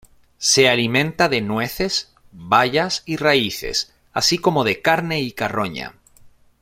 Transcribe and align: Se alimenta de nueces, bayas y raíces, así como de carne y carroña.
Se 0.39 0.67
alimenta 0.67 1.29
de 1.29 1.41
nueces, 1.41 2.11
bayas 2.31 3.03
y 3.05 3.17
raíces, 3.17 3.93
así 4.13 4.39
como 4.39 4.63
de 4.63 4.81
carne 4.81 5.21
y 5.21 5.31
carroña. 5.31 5.93